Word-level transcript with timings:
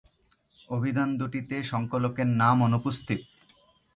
অভিধান 0.69 1.09
দুটিতে 1.17 1.55
সংকলকের 1.63 2.27
নাম 2.41 2.57
অনুপস্থিত। 2.63 3.21